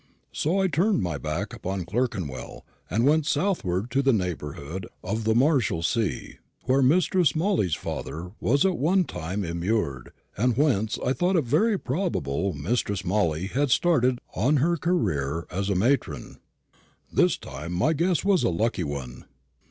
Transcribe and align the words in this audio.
So 0.31 0.59
I 0.59 0.67
turned 0.67 1.03
my 1.03 1.19
back 1.19 1.53
upon 1.53 1.85
Clerkenwell, 1.85 2.65
and 2.89 3.05
went 3.05 3.27
southward 3.27 3.91
to 3.91 4.01
the 4.01 4.11
neighbourhood 4.11 4.87
of 5.03 5.25
the 5.25 5.35
Marshalsea, 5.35 6.39
where 6.63 6.81
Mistress 6.81 7.35
Molly's 7.35 7.75
father 7.75 8.31
was 8.39 8.65
at 8.65 8.79
one 8.79 9.03
time 9.03 9.43
immured, 9.43 10.11
and 10.35 10.57
whence 10.57 10.97
I 11.05 11.13
thought 11.13 11.35
it 11.35 11.45
very 11.45 11.77
probable 11.77 12.53
Mistress 12.53 13.05
Molly 13.05 13.45
had 13.45 13.69
started 13.69 14.17
on 14.35 14.57
her 14.57 14.75
career 14.75 15.45
as 15.51 15.69
a 15.69 15.75
matron. 15.75 16.39
This 17.13 17.37
time 17.37 17.71
my 17.71 17.93
guess 17.93 18.25
was 18.25 18.41
a 18.41 18.49
lucky 18.49 18.83
one. 18.83 19.25